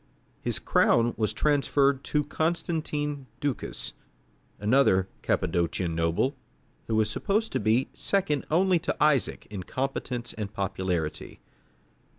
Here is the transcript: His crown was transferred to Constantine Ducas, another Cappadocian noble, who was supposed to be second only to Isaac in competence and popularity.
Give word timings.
His 0.41 0.57
crown 0.57 1.13
was 1.15 1.31
transferred 1.31 2.03
to 2.05 2.23
Constantine 2.23 3.27
Ducas, 3.39 3.93
another 4.59 5.07
Cappadocian 5.21 5.93
noble, 5.93 6.35
who 6.87 6.95
was 6.95 7.07
supposed 7.07 7.51
to 7.51 7.59
be 7.59 7.87
second 7.93 8.47
only 8.49 8.79
to 8.79 8.95
Isaac 8.99 9.45
in 9.51 9.61
competence 9.61 10.33
and 10.33 10.51
popularity. 10.51 11.39